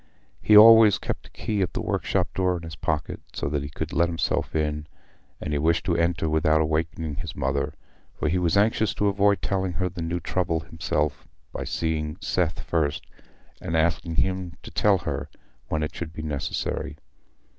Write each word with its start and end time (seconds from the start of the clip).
He 0.41 0.57
always 0.57 0.97
kept 0.97 1.27
a 1.27 1.29
key 1.29 1.61
of 1.61 1.73
the 1.73 1.79
workshop 1.83 2.33
door 2.33 2.57
in 2.57 2.63
his 2.63 2.75
pocket, 2.75 3.21
so 3.33 3.47
that 3.49 3.61
he 3.61 3.69
could 3.69 3.93
let 3.93 4.09
himself 4.09 4.55
in; 4.55 4.87
and 5.39 5.53
he 5.53 5.59
wished 5.59 5.85
to 5.85 5.95
enter 5.95 6.27
without 6.27 6.59
awaking 6.59 7.17
his 7.17 7.35
mother, 7.35 7.75
for 8.17 8.27
he 8.27 8.39
was 8.39 8.57
anxious 8.57 8.95
to 8.95 9.09
avoid 9.09 9.43
telling 9.43 9.73
her 9.73 9.89
the 9.89 10.01
new 10.01 10.19
trouble 10.19 10.61
himself 10.61 11.27
by 11.53 11.65
seeing 11.65 12.17
Seth 12.19 12.61
first, 12.61 13.05
and 13.61 13.77
asking 13.77 14.15
him 14.15 14.53
to 14.63 14.71
tell 14.71 14.97
her 14.97 15.29
when 15.67 15.83
it 15.83 15.93
should 15.93 16.13
be 16.13 16.23
necessary. 16.23 16.97